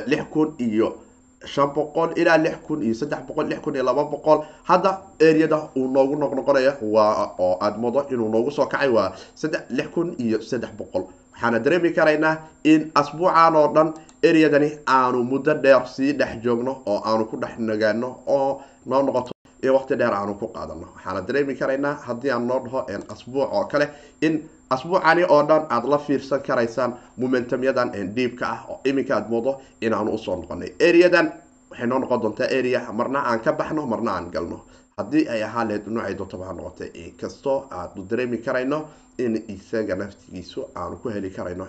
[0.08, 0.97] lix kun iyo
[1.45, 4.39] shan boqol ilaa lix kun iyo saddex boqol lix kun iyo laba boqol.
[4.63, 9.62] Hadda ereyada uu noogu noqnoqonaya waa oo aada modo inuu noogu soo kacay waa saddex
[9.69, 11.04] lix kun iyo saddex boqol.
[11.34, 17.01] Waxaana dareemi karaynaa in asbuucan oo dhan ereyadani aanu muddo dheer sii dhex joogno oo
[17.10, 19.31] aanu ku dhex nagaano oo noo noqoto
[19.63, 22.79] in waqti dheer aanu ku qaadano waxaana dareemi karaynaa haddii aan noo dhaho
[23.13, 23.88] asbuuc oo kale
[24.21, 24.34] in
[24.69, 30.12] asbuucani oo dhan aada la fiirsan karaysaan momentumyadan dhiibka ah oo iminka aad moodo inaanu
[30.13, 30.69] u soo noqonay.
[30.79, 31.31] Ereyadan
[31.71, 34.60] waxay noo noqon doontaa area marna aan ka baxno marna aan galno.
[34.97, 38.79] Haddii ay ahaa leed noocay doontaba ha noqotay inkastoo aanu dareemi karayno
[39.17, 41.65] in isaga naftigiisu aanu ku heli karayno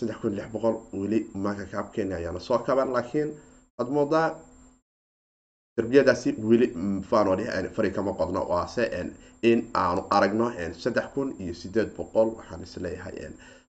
[0.00, 3.28] saddex kun lix boqol weli maka kaabkeeni ayaana soo kaban laakiin
[3.78, 4.28] waad moodaa
[5.76, 6.66] darbiyadaasi weli
[7.10, 7.44] fanoli
[7.76, 8.40] fari kama qodno.
[8.52, 8.84] Waase
[9.42, 10.46] in aanu aragno
[10.84, 13.14] saddex kun iyo sideed boqol waxaan is leeyahay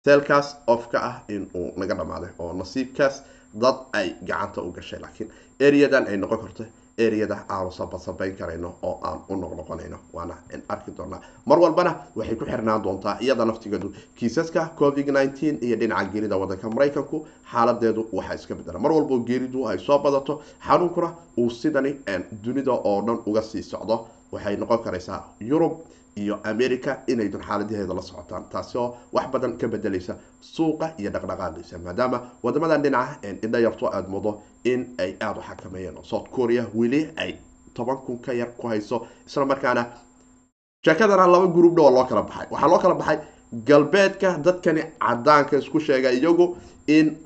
[0.04, 3.22] seelkaas ofka ah in uu naga dhamaaday oo nasiibkaas
[3.62, 5.30] dad ay gacanta u gashay laakiin
[5.66, 6.64] ereyadan ay noqon karto
[6.98, 9.98] ereyada aanu sabasabayn karayno oo aan u noqnoqonayno.
[10.12, 10.34] Waana
[10.68, 11.20] arki doonaa.
[11.46, 13.92] Mar walbana waxay ku xirnaan doontaa iyada naftigeedu.
[14.18, 18.78] Kiisaska covid nteen iyo dhinaca geerida wadanka maraykanku xaaladeedu waxaa iska bedela.
[18.78, 21.94] Mar walbo geeridu ay soo badato xanuunkuna uu sidani
[22.44, 24.06] dunida oo dhan uga sii socdo.
[24.32, 25.72] Waxay noqon karaysaa yurub
[26.20, 30.14] iyo america inaydun xaaladaheeda la socotaan taasi oo wax badan ka bedelaysa
[30.54, 33.86] suuqa iyo dhaqdhaqaaqaysa maadaama wadamadan dhinaca indha yarto
[34.72, 37.30] in ay aada u xakameeyeen south korea weli ay
[37.74, 39.82] toban kun ka yar ku hayso isla markaana
[40.84, 42.46] sheekadana laba gurub dhowa loo kala baxay.
[42.50, 43.18] Waxaa loo kala baxay
[43.68, 47.16] galbeedka dadkani cadaanka isku sheega iyagu in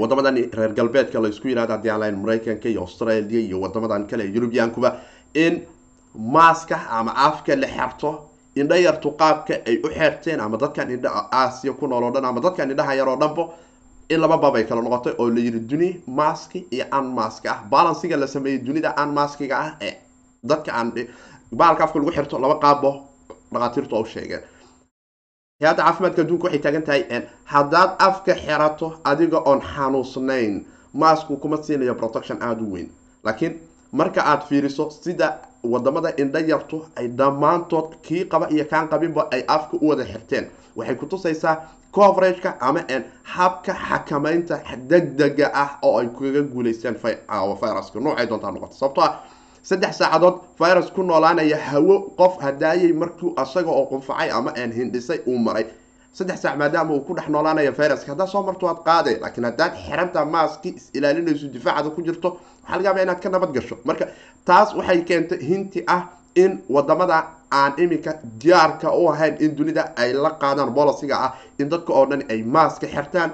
[0.00, 4.90] wadamadan reer galbeedka laysku yihahdo haddii aan maraykanka iyo australia iyo wadamadan kale yurubiyaankuba
[5.34, 5.62] in
[6.14, 8.10] maaska ama afka la xerto
[8.54, 12.40] indha yartu qaabka ay u xerteen ama dadkan indha aasiya ku nool oo dhan ama
[12.40, 13.52] dadkan indhaha yar oo dhanbo
[14.08, 17.62] in laba bab ay kala noqotay oo la duni maski iyo an mask ah.
[17.70, 19.94] Balansiga la sameeyey dunida an maskiga ah ee
[20.42, 20.92] dadka aan
[21.52, 23.00] baalka afka lagu xirto laba qaabo
[23.52, 24.40] dhakhaatiirtu u sheegeen.
[25.60, 27.02] Hay'adda caafimaadka adduunka waxay taagan tahay
[27.44, 32.88] haddaad afka xerato adiga oon xanuusnayn masku kuma siinayo protection aada u weyn.
[33.24, 33.58] Laakiin
[33.92, 35.38] marka aada fiiriso sida
[35.72, 40.46] waddamada indha yartu ay dhammaantood kii qaba iyo kaan qabinba ay afka u wada xirteen.
[40.76, 41.56] Waxay kutusaysaa
[41.92, 42.80] coverageka ama
[43.22, 46.94] habka xakamaynta degdega ah oo ay kaga guuleysteen
[47.60, 49.20] viruska noocay doontaa noqota sababtoo ah
[49.62, 55.38] saddex saacadood virus ku noolaanaya hawo qof hadaayay markuu asaga oo qunfacay ama hindhisay uu
[55.38, 55.66] maray.
[56.12, 59.72] Saddex saac maadaama uu ku dhex noolaanaya viruska haddaad soo marto waad qaade laakiin haddaad
[59.86, 62.28] xiranta maaski is ilaalinayso difaacada ku jirto
[62.62, 63.78] waxaa laga yaaba inaad ka nabad gasho.
[63.84, 64.06] Marka
[64.44, 66.02] taas waxay keentay hinti ah
[66.34, 71.68] in waddamada aan iminka diyaarka u ahayn in dunida ay la qaadaan bolisiga ah in
[71.68, 73.30] dadka oo dhan ay maaska xirtaan.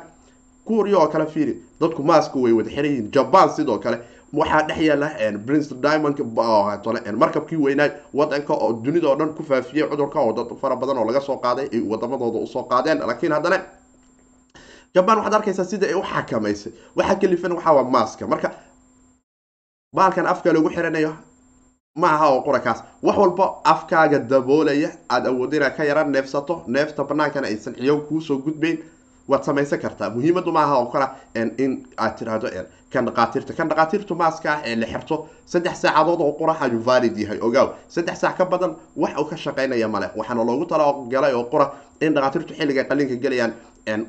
[0.65, 3.11] Kuuriya oo kale fiiri dadku maaska way wada xiran yihiin.
[3.13, 3.99] Jaban sidoo kale
[4.33, 5.09] waxaa dhex yaalla
[5.47, 6.17] prince diamond
[7.17, 11.05] markabkii weynaay wadanka oo dunida oo dhan ku faafiyey cudurka oo dad fara badan oo
[11.05, 12.99] laga soo qaaday ay wadamadooda u soo qaadeen.
[12.99, 13.61] Laakiin haddana
[14.95, 18.27] jaban waxaad arkaysaa sida ay u xakamaysay waxaa kalifan waxaa maaska.
[18.27, 18.51] Marka
[19.93, 21.13] baalkan afka lagu xiranayo
[21.97, 22.83] ma aha oo qurakaas.
[23.03, 28.39] Wax walba afkaaga daboolaya aada awoodda inaad ka yara neefsato neefta banaankana aysan ciyo kuusoo
[28.39, 28.79] gudbayn
[29.29, 30.11] waad samaysan kartaa.
[30.11, 32.49] Muhiimadu maaha oo kala in aad tiraahdo
[32.93, 33.53] kan dhaqaatiirta.
[33.57, 37.75] Kan dhaqaatiirtu maaska ah ee la xirto saddex saacadood oo qura ayuu valid yahay ogaaw.
[37.89, 42.15] Saddex saac ka badan wax uu ka shaqaynaya male waxaana loogu talagalay oo qura in
[42.15, 43.53] dhaqaatiirtu xilliga qalinka gelayaan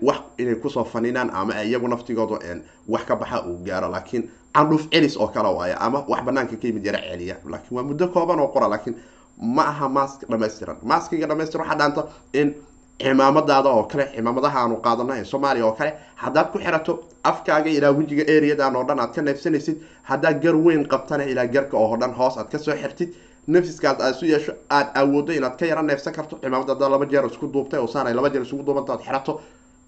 [0.02, 2.40] wax inay ku soo faninaan ama iyagu naftigooda
[2.88, 6.68] wax ka baxa uu gaaro laakiin candhuf celis oo kale waaya ama wax banaanka ka
[6.68, 8.96] yimid yara celiya laakiin waa muddo kooban oo qura laakiin
[9.42, 10.78] ma aha mask dhamaystiran.
[10.84, 12.04] Maskiga dhamaystir waxaa dhaanta
[12.34, 12.54] in
[13.00, 17.92] cimaamadaada oo kale cimaamadaha aanu qaadana ee soomaaliya oo kale haddaad ku xirato afkaaga ilaa
[17.92, 22.14] wejiga areadan oo dhan aad ka neefsanaysid haddaad gar weyn qabtana ilaa garka oo dhan
[22.14, 23.10] hoos aad ka soo xirtid
[23.48, 27.26] nafsiskaas aad isu yeesho aada awooddo inaad ka yara neefsan karto cimaamada haddaa laba jeer
[27.26, 29.42] isku duubtay oo laba jeer isugu duubanta aad xirato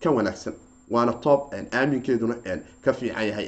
[0.04, 0.54] ka wanaagsan
[0.94, 1.42] waana toob
[1.80, 2.36] aaminkeeduna
[2.86, 3.48] ka fiican yahay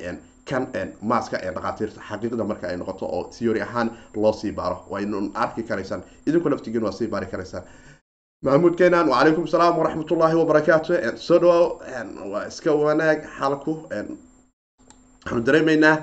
[0.50, 0.64] kan
[1.02, 2.00] maaska ee dhakhaatiirta.
[2.10, 6.84] Xaqiiqda marka ay noqoto oo theory ahaan loo sii baaro waynu arki karaysaan idinku naftigiin
[6.84, 7.64] waa sii baari karaysaan.
[8.46, 10.94] Maxamuud keenan wacalaykum salaam waraxmat ullaahi wabarakaatu
[11.28, 11.66] soo dhawow
[12.34, 15.96] waa iska wanaag xalku waxaanu dareemaynaa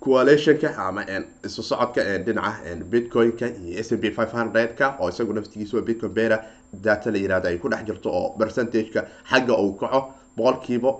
[0.00, 1.02] coalitionka ama
[1.44, 6.38] isu socodka dhinaca bitcoin-ka iyo s m b hundred-ka oo isagu naftigiisa bitcoin bera
[6.72, 10.00] data la yiraahdo ay ku dhex jirto oo percentage-ka xagga uu kaco
[10.36, 10.90] boqolkiiba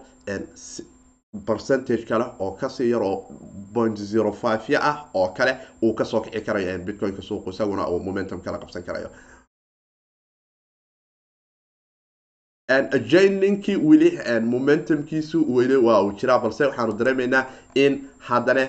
[1.47, 3.17] percentage kale oo ka sii yar oo
[3.75, 7.89] point zero five ya ah oo kale uu ka soo kici karayo bitcoin-ka suuqu isaguna
[7.89, 9.11] uu momentum kala qabsan karayo.
[13.11, 18.69] Janinkii weli momentumkiisu weli waa uu jiraa balse waxaanu dareemaynaa in haddana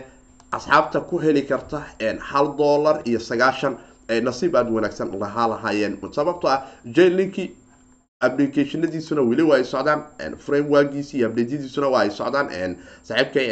[0.52, 1.84] asxaabta ku heli karta
[2.32, 3.78] hal dollar iyo sagaashan
[4.24, 7.48] nasiib aada wanaagsan lahaa lahaayeen sababtoo ah janinkii
[8.22, 10.02] applicationadiisuna weli waa ay socdaan
[10.46, 13.48] frameworkiisi iyo updatediisuna waa ay socdaan saaxiibkay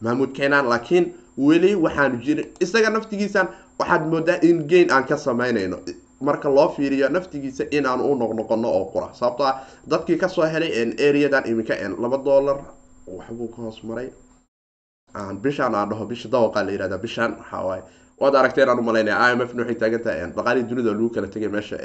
[0.00, 5.78] mahmuud kenan laakiin weli waxaanu jirin isaga naftigiisan waxaad moodaa in gain aan ka samaynayno.
[6.20, 9.08] Marka loo fiiriyo naftigiisa in aan u noqnoqono oo qura.
[9.14, 9.56] Sababtoo ah
[9.90, 10.70] dadkii ka soo helay
[11.08, 12.56] areadan iminka laba dollar
[13.06, 14.08] waxbuu ka hoos maray
[15.42, 17.82] bishaan aan dhaho bisha dawaqa la yirahda bishaan waxawaay
[18.20, 21.28] waad aragteen aan u malaynaya i m f waxay taagan tahay dhaqaalihii dunida lagu kala
[21.28, 21.76] tegay meesha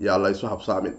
[0.00, 0.94] yaa la habsaamin.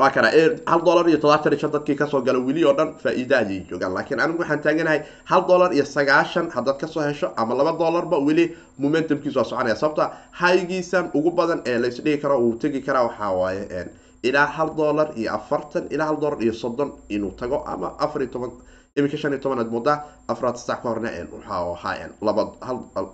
[0.00, 0.28] Waa kana
[0.66, 3.60] hal dollar iyo todobaatan iyo shan dadkii ka soo gala weli oo dhan faa-iida ayay
[3.68, 3.92] joogaan.
[3.94, 8.16] Laakiin anigu waxaan taaganahay hal dollar iyo sagaashan haddaad ka soo hesho ama laba dollarba
[8.18, 9.76] weli momentumkiisu waa soconaya.
[9.76, 13.86] Sababta haygiisan ugu badan ee laysdhigi karo uu tegi karaa waxaa waaye
[14.22, 18.30] ilaa hal dollar iyo afartan ilaa hal dollar iyo soddon inuu tago ama afar iyo
[18.32, 18.50] toban
[18.96, 19.88] iminka shan iyo toban aad
[20.28, 22.08] afraad sac ka horna waxa ahaa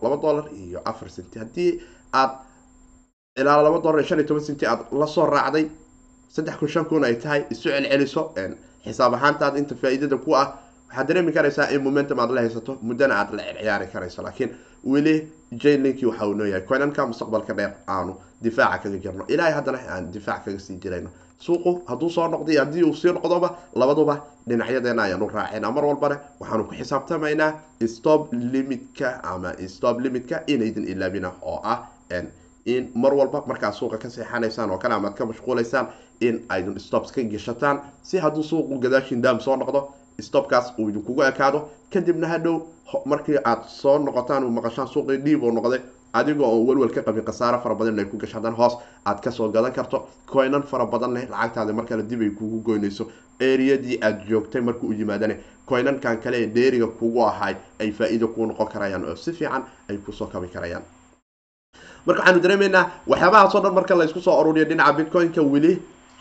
[0.03, 1.81] laba dollar iyo afar centi haddii
[2.13, 2.31] aad
[3.41, 5.67] ilaa laba dollar iyo shan iyo toban centi aad la soo raacday
[6.29, 8.23] saddex kun shan kun ay tahay isu celceliso
[8.85, 10.47] xisaab ahaantaad inta faa-iidada ku ah
[10.89, 14.23] waxaad dareemi karaysaa in momentum aad la haysato muddana aad la ciyaari karayso.
[14.23, 14.51] Laakiin
[14.93, 15.15] weli
[15.63, 16.63] jaylinkii waxa uu nooyahay.
[16.69, 18.13] Coinanka mustaqbalka dheer aanu
[18.43, 22.83] difaaca kaga jirno ilaahay haddana aan difaac kaga sii jirayno suuqu hadduu soo noqday haddii
[22.85, 24.15] uu sii noqdoba labaduba
[24.49, 27.53] dhinacyadeena ayaanu raacayna mar walbana waxaanu ku xisaabtamaynaa
[27.87, 31.79] stop limitka ama stop limitka inaydin ilaabina oo ah
[32.67, 35.87] in mar walba markaad suuqa ka seexanaysaan oo kale amaad ka mashquulaysaan
[36.21, 39.89] in aydun stops ka geshataan si hadduu suuqu gadaashin daam soo noqdo
[40.21, 41.69] stopkaas uu idinkugu ekaado.
[41.93, 42.61] Kadibna hadhow
[43.05, 45.81] markii aad soo noqotaan maqashaan suuqii dhiib uu noqday
[46.19, 48.75] adigoo oo welwel ka qabin khasaaro fara badan ay ku gasho haddana hoos
[49.07, 49.99] aad ka soo gadan karto
[50.33, 53.07] coinan fara badan leh lacagtaada markale dib ay kugu goynayso
[53.49, 55.37] eriyadii aad joogtay markuu u yimaadane
[55.69, 59.97] coinankan kale ee dheeriga kugu ahay ay faa-iido kuu noqon karayaan oo si fiican ay
[59.99, 60.83] ku soo kabi karayaan.
[62.07, 65.73] Marka waxaanu dareemaynaa waxyaabahaasoo dhan marka laysku soo aruuriyo dhinaca bitcoin-ka weli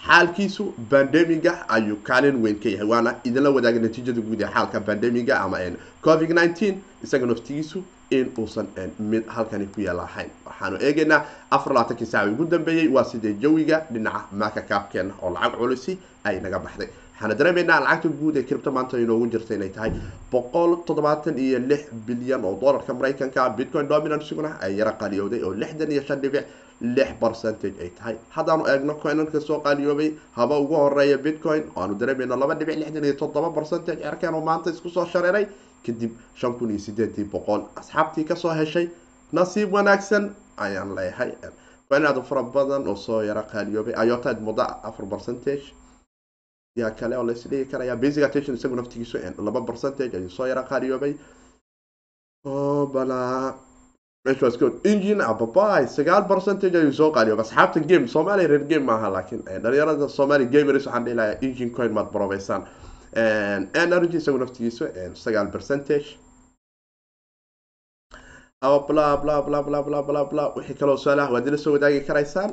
[0.08, 5.40] xaalkiisu bandemiga ayuu kaalin weyn ka yahay waana idinla wadaaga natiijada guud ee xaalka bandemiga
[5.46, 5.58] ama
[6.08, 7.80] covid nineteen isaga naftigiisu
[8.12, 8.68] in uusan
[9.00, 10.30] mid halkani ku yaalla ahayn.
[10.46, 15.58] Waxaanu eegaynaa afar labaatankii saaca ugu dambeeyey waa sidee jawiga dhinaca maaka kaabkeena oo lacag
[15.58, 16.90] culisi ay naga baxday.
[17.14, 19.92] Waxaana dareemaynaa lacagta guud ee cripto maanta inoogu jirta inay tahay
[20.32, 23.50] boqol toddobaatan iyo lix bilyan oo dollarka maraykanka.
[23.58, 26.46] Bitcoin dominanciguna ay yara qaliyowday oo lixdan iyo shan dhibic
[26.82, 28.16] lix percentage ay tahay.
[28.30, 33.04] Haddaanu eegno coinanka soo qaaliyoobay haba ugu horreeya bitcoin oo aanu dareemayno laba dhibic lixdan
[33.04, 34.02] iyo toddoba percentage.
[34.04, 35.48] Cerkan oo maanta isku soo shareeray
[35.86, 38.90] kadib shan kun iyo sideedii boqol asxaabtii ka soo heshay
[39.32, 41.32] nasiib wanaagsan ayaan leeyahay.
[41.90, 43.94] Coin aad fara badan oo soo yara qaaliyoobay.
[43.96, 45.74] Ayotaad muddo afar percentage
[46.80, 49.18] yaa kale oo laisdhigi karaya basic attention isagu naftigiisu
[49.48, 51.14] laba percentage ayuu soo yara qaaliyoobay.
[52.94, 53.56] Bala.
[54.84, 57.46] Engine ababai sagaal percentage ayuu soo qaaliyoobay.
[57.46, 61.92] Asxaabta game soomaaliya reer game maaha laakiin dhalinyarada soomaaliya gamers waxaan dhihi lahaa engine coin
[61.94, 62.66] maad barobeysaan
[63.16, 64.86] energy isagu naftigiisu
[65.24, 66.08] sagaal percentage.
[68.62, 72.52] Bla bla bla bla bla bla bla wixii kaloo su'aalaha waad ila soo wadaagi karaysaan.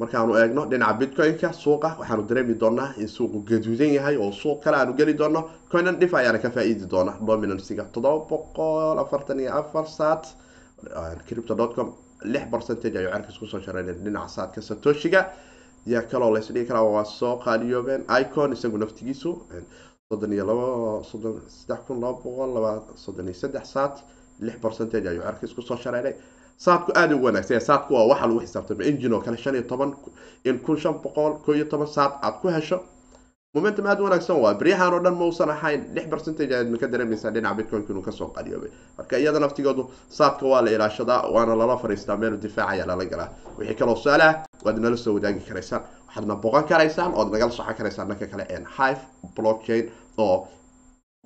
[0.00, 4.76] Markaanu eegno dhinaca bitcoin-ka suuqa waxaanu dareemi doonaa in suuqu gaduudan yahay oo suuq kale
[4.76, 5.40] aanu geli doono.
[5.70, 10.24] Coinan dhif ayaana ka faa-iidi doona dominanciga toddoba boqol afartan iyo afar saat
[11.26, 11.88] cripto com
[12.24, 15.20] lix percentage ayuu cerkas ku soo shareynay dhinaca saadka satoshiga
[15.86, 19.30] yaa kaloo laysdhigi karaa waa soo qaaliyoobeen icon isagu naftigiisu
[20.08, 20.66] soddon iyo laba
[21.10, 22.70] soddon saddex kun laba boqol laba
[23.04, 23.94] soddon iyo saddex saat
[24.40, 26.14] lix percentage ayuu cerkas ku soo shareynay
[26.64, 29.90] saadku aada u wanaagsan saadku waa waxa lagu xisaabtama engine oo kale shan iyo toban
[30.44, 32.78] in kun shan boqol ko iyo toban saad aad ku hesho
[33.54, 35.80] momentum aada u wanaagsan waa beryahan oo dhan mausan ahayn.
[35.94, 40.46] Lix percentage ayaad ka dareemaysaa dhinaca bitcoin inuu ka soo qaliyoobay marka iyada naftigoodu saadka
[40.46, 43.28] waa la ilaashadaa waana lala fariistaa meel difaac ayaa lala galaa.
[43.58, 48.08] Wixii kaloo su'aalaha waad nala soo wadaagi karaysaan waxaadna boqon karaysaan ood nagala socon karaysaan
[48.08, 48.44] dhanka kale
[48.78, 49.00] hive
[49.36, 50.48] blockchain oo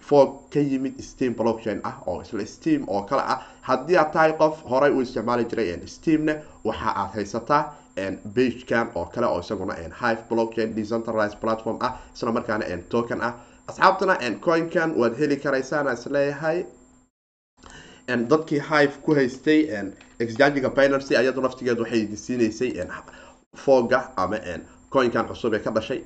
[0.01, 3.39] fog ka yimid steam blockchain ah oo isla steam oo kale ah.
[3.63, 7.63] Haddii aad tahay qof horay u isticmaali jiray steamne waxa aad haysataa
[8.35, 13.35] bagekan oo kale oo isaguna hive blockchain decentralized platform ah isla markaana token ah.
[13.69, 16.65] Asxaabtana coinkan waad heli karaysaan is leeyahay
[18.07, 19.61] dadkii hive ku haystay
[20.21, 22.71] exchangiga binancy ayadu naftigeed waxay idin siinaysay
[23.57, 24.39] foga ama
[24.91, 26.01] coinkan cusub ee ka dhashay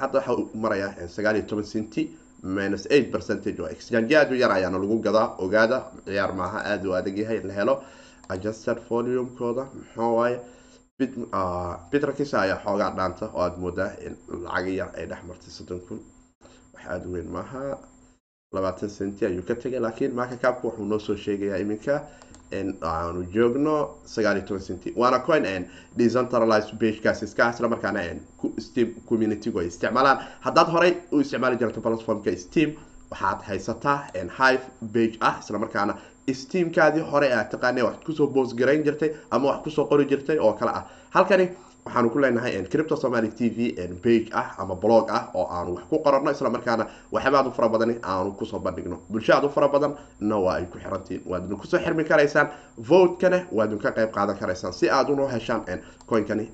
[0.00, 2.10] hadda waxa marayaa sagaal iyo toban centi
[2.42, 6.88] minus eight percentage oo exchange aada u yar ayaana lagu gadaa ogaada ciyaar maaha aada
[6.88, 7.82] u adag yahay la helo.
[8.28, 9.66] Adjusted volume-kooda
[9.96, 10.38] waaye
[11.00, 16.00] bitrkis ayaa xoogaa dhaanta oo aada moodaa in lacag yar ay dhex martay soddon kun.
[16.74, 17.78] Wax aada weyn maaha.
[18.54, 21.94] Labaatan centi ayuu ka tegay laakiin marka kaabka wuxuu noo soo sheegayaa iminka
[22.58, 23.74] in aanu joogno
[24.14, 25.44] sagaal iyo toban centi waana coin
[25.96, 28.00] decentralized bagekaas iska isla markaana
[28.58, 30.18] steam communitygu ay isticmaalaan.
[30.40, 32.76] Haddaad horey u isticmaali jirto platformka steam
[33.10, 33.98] waxaad haysataa
[34.38, 35.94] hive bage ah isla markaana
[36.30, 40.38] steamkaadii hore aad taqaana wax ku soo boosgarayn jirtay ama wax ku soo qori jirtay
[40.38, 40.84] oo kale ah.
[41.10, 41.48] Halkani
[41.84, 45.84] waxaanu ku leenahay cripto somaly t v bage ah ama blog ah oo aanu wax
[45.90, 49.00] ku qorano isla markaana waxyaaba aad u fara badani aanu ku soo bandhigno.
[49.10, 52.48] Bulsho aad u fara badan na waa ay ku xirantihiin waadna ku soo xirmi karaysaan
[52.78, 55.62] votekana waadna ka qayb qaadan karaysaan si aad unoo heshaan
[56.06, 56.48] coinkani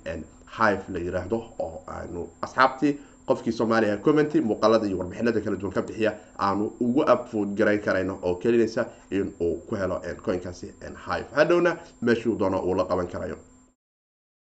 [0.58, 2.96] hive la yiraahdo oo aanu asxaabtii
[3.28, 6.12] qofkii soomaaliya commenty muuqaalada iyo warbixinada kala duwan ka bixiya
[6.46, 9.32] aanu ugu upvote garayn karayno oo kelinaysa in
[9.68, 10.66] ku helo coinkaasi
[11.06, 11.26] hive.
[11.38, 13.36] Hadhowna meeshuu doono uu la qaban karayo.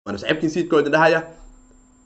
[0.06, 1.22] Waana saxiibkii siidkooda dhahaya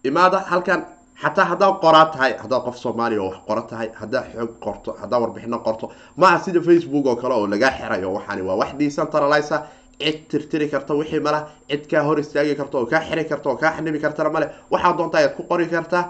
[0.04, 0.80] imaada halkan
[1.22, 5.20] xataa haddaad qoraa tahay haddaad qof soomaaliya oo wax qora tahay haddaad xoog qorto haddaad
[5.22, 9.56] warbixino qorto maaha sida facebook oo kale oo lagaa xirayo waxaani waa wax decentralize
[10.00, 13.56] cid tirtiri karta wixii mala cid kaa hor istaagi karta oo kaa xiri karta oo
[13.56, 16.02] kaa xanibi kartana male waxaad doontaa ayaad ku qori kartaa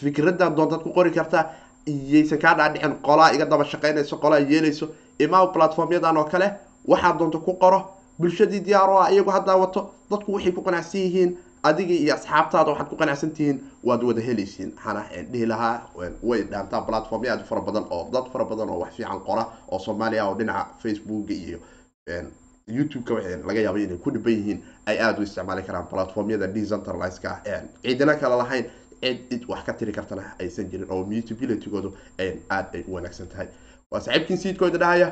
[0.00, 1.44] fikradaad doontaad ku qori kartaa
[1.86, 6.48] iyaysan kaa dhaadhicin qolaa iga daba shaqaynayso qolaa yeelayso imaa platformyadan oo kale
[6.88, 7.80] waxaad doonto ku qoro
[8.18, 12.70] bulshadii diyaar o ah iyagu haddaa wato dadku waxay ku qanacsan yihiin adigii iyo asxaabtaada
[12.70, 15.02] waxaad ku qanacsan tihiin waad wada helaysiin waxaana
[15.32, 15.82] dhihi lahaa
[16.22, 19.78] way dhaantaa platformya aad fara badan oo dad fara badan oo wax fiican qora oo
[19.78, 21.58] soomaaliya oo dhinaca facebooka iyo
[22.66, 23.14] youtube-ka
[23.46, 27.40] laga yaaba inay ku dhiban yihiin ay aada u isticmaali karaan platformyada decentraliska
[27.82, 28.64] ciidina kale lahayn
[29.04, 31.90] cid cid wax ka tiri kartana aysan jirin oo mutabilitygoodu
[32.50, 33.48] aada ay u wanaagsan tahay.
[33.90, 35.08] Waa saaxiibkiin siidkooda dhahaya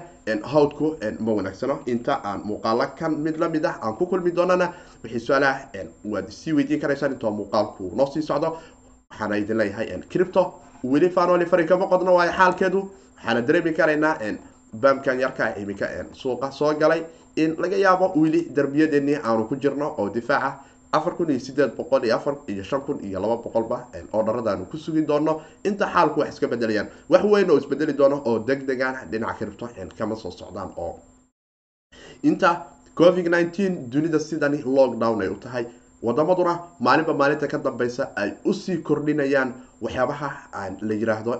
[0.52, 1.76] hawdku ma wanaagsano.
[1.86, 4.72] Inta aan muuqaalo kan mid la mid ah aan ku kulmi doonana
[5.04, 8.56] wixii su'aalaha waad sii weydiin karaysaan intoo muuqaalku noo sii socdo.
[9.10, 10.42] Waxaana idin leeyahay cripto
[10.84, 12.80] weli fanoli fari kama qodno waayo xaalkeedu.
[13.16, 14.16] Waxaana dareemi karaynaa
[14.82, 17.02] baamkan yarkaa iminka suuqa soo galay
[17.36, 20.50] in laga yaabo weli darbiyadeenii aanu ku jirno oo difaaca
[20.92, 24.64] afar kun iyo sideed boqol iyo afar iyo shan kun iyo laba boqolba oo dharadaanu
[24.70, 25.40] ku sugi doono.
[25.64, 29.68] Inta xaalku wax iska bedelayaan wax weyn oo isbedeli doono oo deg degaan dhinaca kiribto
[29.98, 30.98] kama soo socdaan oo.
[32.22, 35.64] Inta covid nineteen dunida sidani lockdown ay u tahay
[36.02, 40.28] wadamaduna maalinba maalinta ka dambeysa ay u sii kordhinayaan waxyaabaha
[40.82, 41.32] la yiraahdo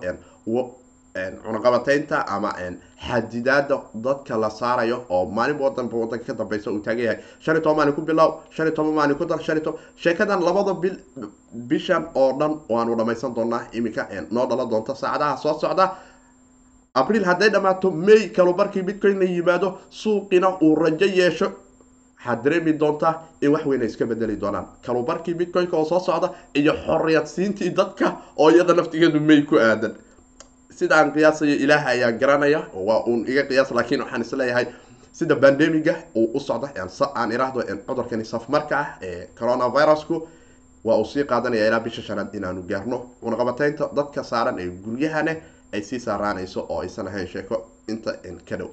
[1.15, 2.53] cunaqabateynta ama
[3.09, 7.19] xadidaada dadka la saarayo oo maalinba wadanba wadanka ka dambeysa uu taagan yahay.
[7.41, 9.81] Shan iyo toban maalin ku bilow shan iyo toban maalin ku dar shan iyo toban
[9.97, 10.97] sheekadan labada bil
[11.69, 15.93] bishan oo dhan waanu dhamaysan doonaa iminka noo dhalan doonta saacadaha soo socda.
[16.95, 21.53] Abriil hadday dhammaato may kalubarkii bitcoin la yimaado suuqina uu rajo yeesho.
[22.23, 24.67] Waxaad dareemi doontaa in wax weyn ay iska bedeli doonaan.
[24.87, 29.95] Kalubarkii bitcoin-ka oo soo socda iyo xoriyad siintii dadka oo iyada naftigeedu may ku aadan
[30.79, 34.67] sida aan qiyaasayo ilaah ayaa garanaya waa uun iga qiyaas laakiin waxaan is leeyahay
[35.13, 36.69] sida bandemiga uu u socda
[37.15, 40.29] aan iraahdo cudurkani safmarka ah ee coronavirusku
[40.85, 42.99] waa uu sii qaadanaya ilaa bisha shanaad inaanu gaarno.
[43.23, 45.35] Cunaqabateynta dadka saaran ee guryahane
[45.75, 47.57] ay sii saaraanayso oo aysan ahayn sheeko.
[47.89, 48.13] Inta
[48.49, 48.69] ka dhow.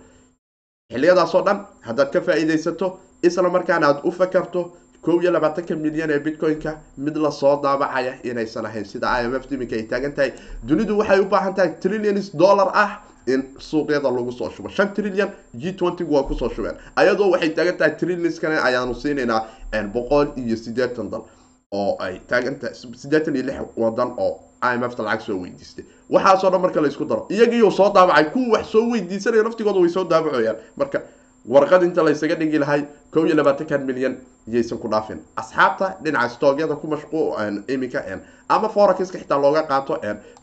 [0.93, 2.87] Xiliyadaasoo dhan haddaad ka faa-iideysato
[3.23, 4.61] isla markaana aada u fakarto
[5.01, 9.35] kow iyo labaatanka milyan ee bitcoin-ka mid la soo daabacaya inaysan ahayn sida i m
[9.35, 10.31] f iminka ay taagan tahay
[10.63, 14.69] dunidu waxay u baahan tahay trillions dollar ah in suuqyada lagu soo shubo.
[14.69, 16.75] Shan trillion g twenty waa ku soo shubeen.
[16.95, 19.45] Ayadoo waxay taagan tahay trillionskan ayaanu siinaynaa
[19.93, 21.23] boqol iyo sideetan dal
[21.71, 25.85] oo ay taagantahay siddeetan iyo lix wadan oo i m f ta lacag soo weydiistay.
[26.09, 27.27] Waxaasoo dhan marka la isku daro.
[27.29, 31.01] Iyagiiu soo daabacay kuwa wax soo weydiisanaya naftigooda way soo daabacoyaan marka
[31.45, 35.19] warqad inta laysaga dhigi lahay kow iyo labaatankan milyan iyaysan ku dhaafin.
[35.35, 37.35] Asxaabta dhinaca stoogyada ku mashqu
[37.67, 38.03] iminka
[38.49, 39.97] ama forexiska xitaa looga qaato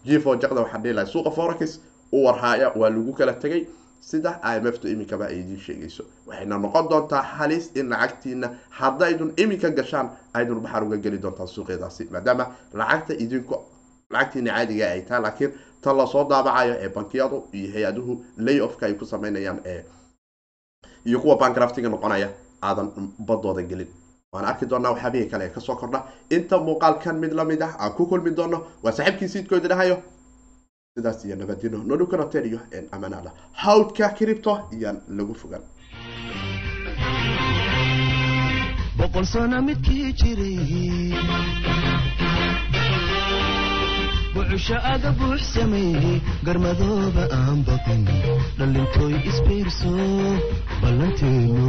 [0.05, 1.79] gfo jaqda waxaa dhihi lahay suuqa forex
[2.13, 3.67] u warhaaya waa lagu kala tegay
[4.01, 6.05] sida m f tu iminkaba ay idiin sheegayso.
[6.27, 12.09] Waxayna noqon doontaa halis in lacagtiina haddaydun iminka gashaan aydun baxar uga geli doontaan suuqyadaasi.
[12.11, 13.57] Maadaama lacagta idinku
[14.11, 18.87] lacagtiina caadiga ay tahay laakiin tan la soo daabacayo ee bankiyadu iyo hay'aduhu lay offka
[18.87, 19.83] ay ku sameynayaan ee
[21.09, 22.29] iyo kuwa bankraftiga noqonaya
[22.63, 22.89] aadan
[23.29, 23.89] badooda gelin.
[24.33, 25.99] Waan arki doonaa waxyaabihii kale ee ka soo kordha.
[26.31, 29.97] Inta muuqaalkan mid la mid ah aan ku kulmi doono waa saaxiibkii siidkooda dhahayo
[30.97, 32.59] sidaas iyo nabadino nodhukanoteliyo
[32.93, 35.63] amanala hawdka cripto iyaan lagu fogan
[38.99, 41.13] boqol sano midkii jiray
[44.37, 48.03] wuxusha aga buux sameeyey garmadooba aan baqin
[48.59, 49.93] dhallintooy isbiirso
[50.83, 51.69] ballanteenu